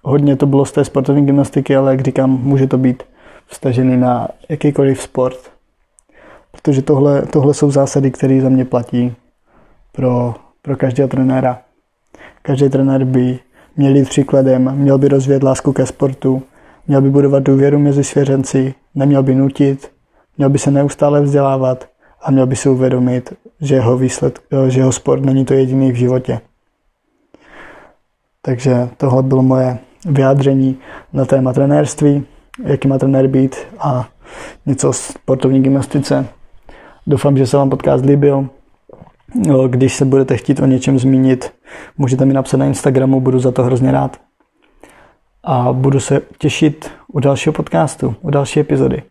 [0.03, 3.03] Hodně to bylo z té sportovní gymnastiky, ale jak říkám, může to být
[3.47, 5.39] vstažený na jakýkoliv sport.
[6.53, 9.15] Protože tohle, tohle jsou zásady, které za mě platí
[9.93, 11.59] pro, pro každého trenéra.
[12.43, 13.39] Každý trenér by
[13.77, 16.43] měl jít příkladem, měl by rozvíjet lásku ke sportu,
[16.89, 19.91] měl by budovat důvěru mezi svěřenci, neměl by nutit,
[20.39, 21.89] měl by se neustále vzdělávat
[22.23, 25.95] a měl by si uvědomit, že jeho, výsled, že jeho sport není to jediný v
[25.95, 26.41] životě.
[28.47, 30.79] Takže tohle bylo moje vyjádření
[31.13, 32.25] na téma trenérství,
[32.65, 34.09] jaký má trenér být a
[34.67, 36.27] něco o sportovní gymnastice.
[37.07, 38.49] Doufám, že se vám podcast líbil.
[39.69, 41.53] Když se budete chtít o něčem zmínit,
[41.99, 44.21] můžete mi napsat na Instagramu, budu za to hrozně rád.
[45.45, 49.03] A budu se těšit u dalšího podcastu, u další epizody.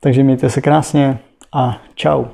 [0.00, 1.18] Takže mějte se krásně
[1.54, 2.24] a čau.